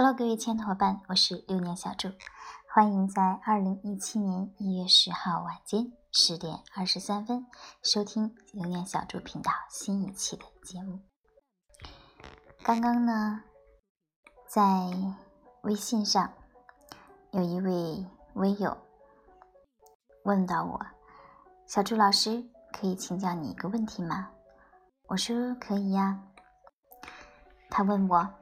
[0.00, 2.08] Hello，各位亲爱的伙伴，我是六年小祝，
[2.72, 7.44] 欢迎在二零一七年一月十号晚间十点二十三分
[7.82, 11.00] 收听六年小祝频道新一期的节目。
[12.62, 13.42] 刚刚呢，
[14.46, 14.62] 在
[15.62, 16.32] 微信上
[17.32, 18.78] 有一位微友
[20.22, 20.80] 问到我
[21.66, 24.30] ：“小祝老师，可以请教你一个问题吗？”
[25.10, 26.22] 我说：“可以呀。”
[27.68, 28.32] 他问我。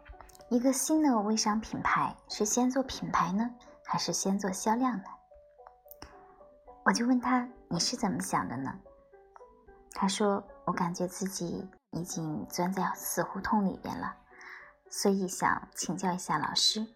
[0.49, 3.51] 一个新的微商品牌是先做品牌呢，
[3.85, 5.05] 还是先做销量呢？
[6.85, 8.73] 我就问他：“你是怎么想的呢？”
[9.91, 14.17] 他说：“我感觉自己已经钻在死胡同里边了，
[14.89, 16.87] 所以想请教一下老师。”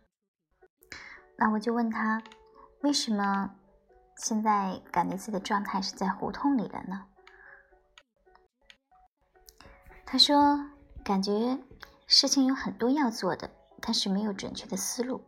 [1.36, 2.22] 那我就问他
[2.82, 3.50] ：“为什么
[4.18, 7.04] 现在感觉自己的状态是在胡同里了呢？”
[10.06, 10.70] 他说
[11.02, 11.58] ：“感觉。”
[12.12, 13.48] 事情有很多要做的，
[13.80, 15.22] 但是没有准确的思路。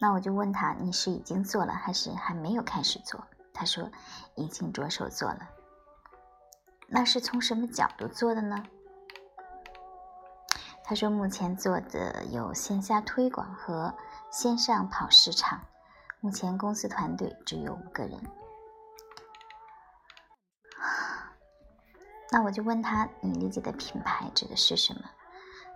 [0.00, 3.88] 那我就问他：“你是已经做了，还是还没有开始做？”他说
[4.34, 5.48] ：“已经着手做了。”
[6.90, 8.60] 那是从什么角度做的呢？
[10.82, 13.94] 他说：“目前做的有线下推广和
[14.32, 15.60] 线上跑市场。
[16.18, 18.20] 目前公司团队只有五个人。
[22.32, 25.02] ”那我就问他：“你理解的品牌指的是什么？”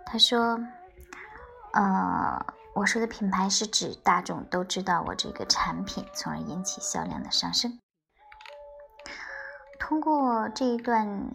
[0.05, 0.59] 他说
[1.73, 7.79] ：“呃，我说的品牌是指大众都知道我这个产品，从而引起销量的上升。
[9.79, 11.31] 通过这一段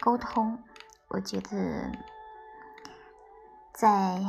[0.00, 0.62] 沟通，
[1.08, 1.90] 我觉得
[3.72, 4.22] 在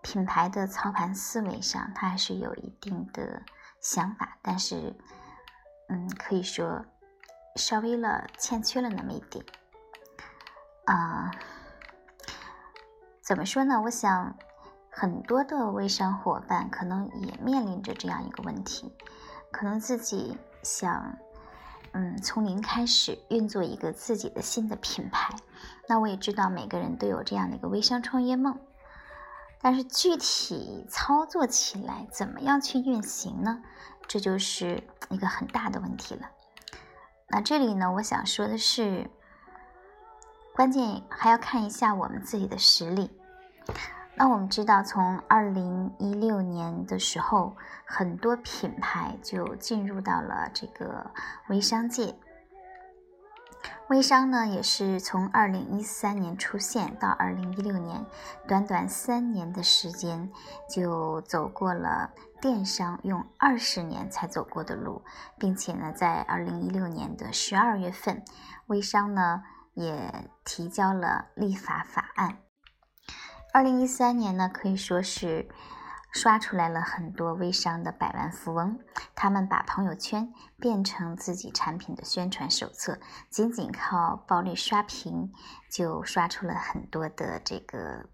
[0.00, 3.42] 品牌的操盘思维上，他还是有一定的
[3.80, 4.96] 想法，但是，
[5.90, 6.82] 嗯，可以说
[7.56, 9.44] 稍微了欠缺了那么一点，
[10.86, 11.30] 啊。”
[13.22, 13.80] 怎么说呢？
[13.80, 14.36] 我想
[14.90, 18.92] 很多的微商伙伴可能也面临着这样一个问题，
[19.52, 21.16] 可能自己想，
[21.92, 25.36] 嗯，从零开始运作一个自己的新的品牌。
[25.88, 28.58] 那我也知道每个人都有这样的一个微商创业梦，
[29.60, 33.62] 但是具体操作起来怎么样去运行呢？
[34.08, 36.28] 这就是一个很大的问题了。
[37.28, 39.08] 那这里呢，我想说的是。
[40.54, 43.10] 关键还要看一下我们自己的实力。
[44.14, 51.10] 那我们知道，从二零一六年的时候，很多品牌就进入到了这个
[51.48, 52.14] 微商界。
[53.88, 58.04] 微商呢，也是从二零一三年出现到二零一六年，
[58.46, 60.30] 短短三年的时间，
[60.68, 62.10] 就走过了
[62.42, 65.02] 电商用二十年才走过的路，
[65.38, 68.22] 并且呢，在二零一六年的十二月份，
[68.66, 69.42] 微商呢。
[69.74, 72.38] 也提交了立法法案。
[73.52, 75.48] 二零一三年呢，可以说是
[76.12, 78.78] 刷出来了很多微商的百万富翁，
[79.14, 82.98] 他们把朋友圈变成自己产品的宣传手册，
[83.30, 85.32] 仅仅靠暴力刷屏
[85.70, 88.10] 就刷出了很多的这个，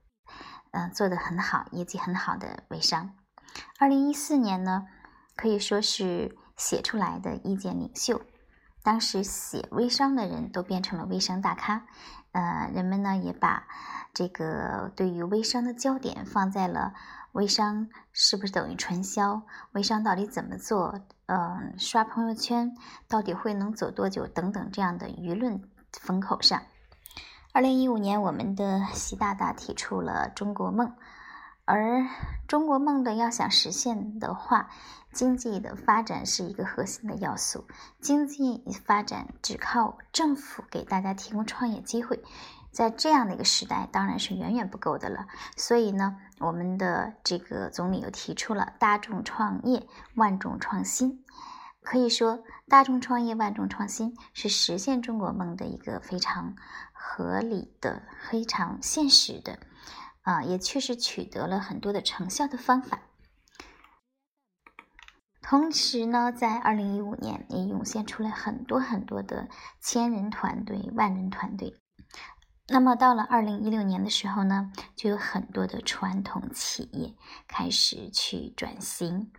[0.73, 3.17] 嗯，做的很好、业绩很好的微商。
[3.79, 4.87] 二零一四年呢，
[5.37, 8.21] 可以说是写出来的意见领袖。
[8.83, 11.83] 当时写微商的人都变成了微商大咖，
[12.33, 13.67] 呃，人们呢也把
[14.15, 16.95] 这个对于微商的焦点放在了
[17.33, 22.75] 微商是不是等于传销，微商到底怎么做，嗯，刷朋友圈
[23.09, 25.63] 到底会能走多久等等这样的舆论
[25.93, 26.63] 风口上。
[27.53, 30.95] 二零一五年，我们的习大大提出了中国梦。
[31.69, 32.07] 而
[32.47, 34.71] 中国梦的要想实现的话，
[35.13, 37.67] 经济的发展是一个核心的要素。
[38.01, 42.25] 经济发展只靠政府给大家提供创业机会，
[42.73, 45.27] 在这样的一个时代，当然是远远不够的了。
[45.59, 51.23] 所以呢，我们的这个总理又提出了“大众创业，万众创新”。
[51.85, 56.57] 可以说，“大众创业，万众创新”是实现中国梦的一个非常
[56.95, 59.59] 合理的、非常现实的。
[60.29, 63.01] 啊，也确实取得了很多的成效的方法。
[65.41, 69.49] 同时呢，在二零一五年也涌现出来很多很多的
[69.81, 71.73] 千人团队、万人团队。
[72.69, 77.15] 那么到了二零一六年的时候呢，就有很多的传统企业
[77.47, 79.33] 开始去转型。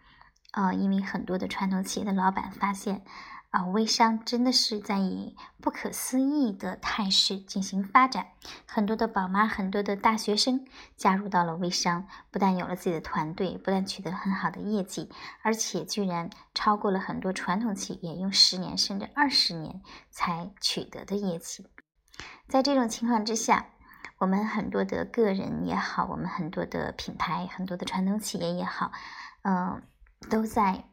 [0.53, 3.06] 啊，因为很多的传统企业的老板发现。
[3.49, 8.27] 啊，微商真的是在以不可思议的态势进行发展，
[8.67, 15.09] 很多的宝妈，很多的大学生加入到了微商，不但有了自己的团队，不但取得很好的业绩，
[15.41, 19.81] 而且居然超过了很多传统企业用十年甚至二十年
[20.11, 21.65] 才取得的业绩。
[22.47, 23.69] 在这种情况之下，
[24.19, 28.91] 我们很多的个人也好，我们很多的品牌、很多的传统企业也好，
[29.41, 29.81] 嗯，
[30.29, 30.83] 都在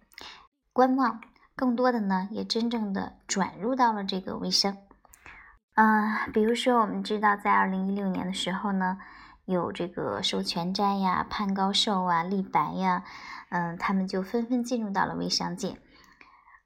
[0.73, 1.21] 观望。
[1.57, 4.77] 更多的呢，也真正的转入到了这个微商。
[5.73, 8.99] 啊，比如说，我们知道在二零一六年的时候呢，
[9.47, 13.05] 有这个授权斋呀、潘高寿啊、立白呀，
[13.49, 15.79] 嗯，他们就纷纷进入到了微商界。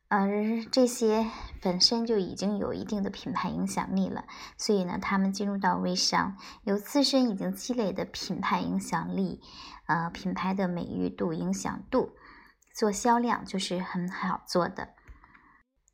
[0.09, 1.25] 而这些
[1.63, 4.25] 本身就已经有一定的品牌影响力了，
[4.57, 9.41] 所以呢，他们进入到微商，有自身已经积累的品牌影响力，
[9.87, 12.11] 呃，品牌的美誉度、影响度，
[12.81, 14.95] 做销量就是很好做的。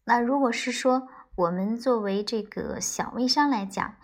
[0.04, 3.96] 那如果是说，我们作为这个小微商来讲，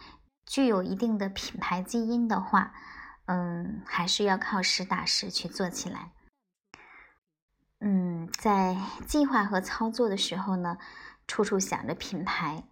[0.45, 2.75] 具有一定的品牌基因的话，
[3.27, 6.11] 嗯，还是要靠实打实去做起来。
[7.79, 8.77] 嗯，在
[9.07, 10.77] 计划和操作的时候呢，
[11.29, 12.65] 处处想着品牌，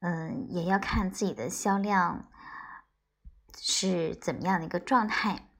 [0.00, 2.30] 嗯，也要看自己的销量
[3.58, 5.50] 是怎么样的一个状态，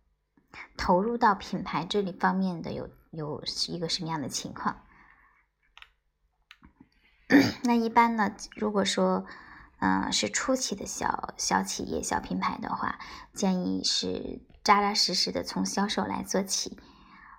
[0.78, 4.82] 投入到品牌这里方面的有有一个什么样的情况。
[7.64, 8.36] 那一般呢？
[8.54, 9.26] 如果说，
[9.80, 13.00] 嗯，是初期的小小企业、小品牌的话，
[13.34, 16.78] 建议是扎扎实实的从销售来做起。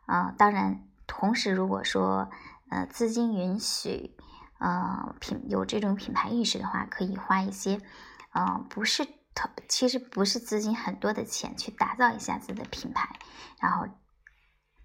[0.06, 2.30] 啊，当然，同时如果说，
[2.70, 4.18] 呃，资金允许，
[4.60, 7.82] 呃，品有这种品牌意识的话，可以花一些，
[8.32, 13.18] 呃，不是特，其实不是资金很多的钱去打造一下自己的品牌。
[13.62, 13.88] 然后，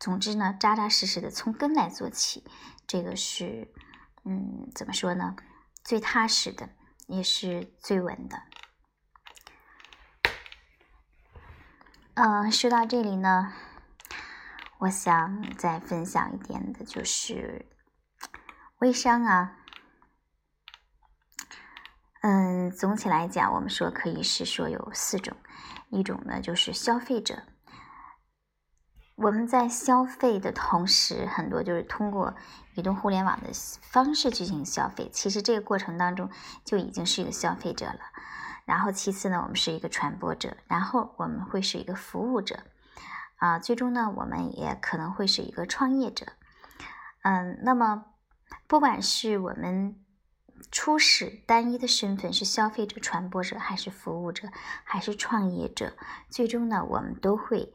[0.03, 2.45] 总之呢，扎扎实实的从根来做起，
[2.89, 3.73] 这个是。
[4.25, 5.37] 嗯，怎么说呢？
[5.85, 6.71] 最踏实的，
[7.07, 8.43] 也是最稳的。
[12.15, 13.53] 嗯，说到这里呢，
[14.79, 17.67] 我想再分享一点的，就是
[18.79, 19.57] 微商啊。
[22.23, 25.37] 嗯，总体来讲，我们说可以是说有四种，
[25.91, 27.45] 一种呢就是消费者。
[29.23, 32.35] 我们在消费的同时，很多就是通过
[32.75, 35.09] 移动互联网的方式进行消费。
[35.13, 36.29] 其实这个过程当中
[36.65, 38.01] 就已经是一个消费者了。
[38.65, 42.65] 然后其次呢，我们是一个传播者，然后我们会是一个服务者，
[43.37, 46.27] 啊，最终呢，我们也可能会是一个创业者。
[47.23, 48.07] 嗯，那么
[48.67, 49.97] 不管是我们
[50.73, 54.49] 初始单一的身份是消费者、传播者，还是服务者，
[54.83, 55.93] 还是创业者，
[56.29, 57.73] 最终呢，我们都会。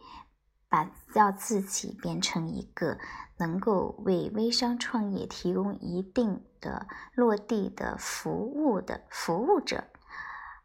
[0.69, 2.97] 把要自己变成一个
[3.37, 9.85] 能够为微商创业提供一定的落地的服务的服务者，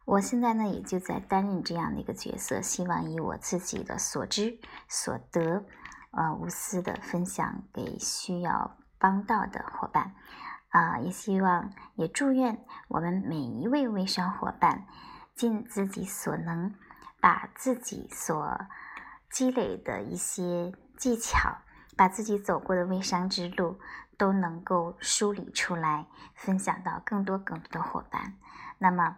[0.05, 4.59] 我现在呢也就在担任这样的一个角色，希望以我自己的所知
[4.89, 5.63] 所得，
[6.11, 10.15] 呃，无私的分享给需要帮到的伙伴，
[10.69, 14.85] 啊，也希望也祝愿我们每一位微商伙伴
[15.33, 16.75] 尽自己所能，
[17.21, 18.59] 把自己所。
[19.33, 21.57] 积累的一些技巧，
[21.97, 23.79] 把自己走过的微商之路
[24.15, 28.35] 都能够梳理出来，分享到更多更多的伙伴。
[28.77, 29.17] 那么，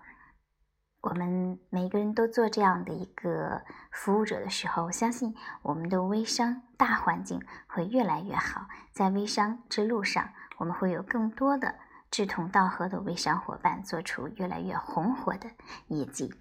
[1.02, 8.68] 我们每个人都做这样的一个服务者的时候，相信我们的微商大环境会越来越好。
[8.94, 11.76] 在微商之路上，我们会有更多的
[12.10, 15.52] 志同道合的微商伙伴，做出越来越红火的
[15.88, 16.34] 业绩。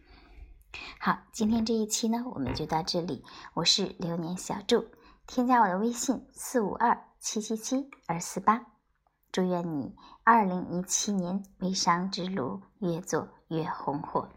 [0.99, 3.25] 好，今天这一期呢，我们就到这里。
[3.55, 4.87] 我是流年小祝，
[5.27, 8.67] 添加我的微信四五二七七七二四八。
[9.33, 14.29] 祝愿你二零一七年微商之路越做越红火。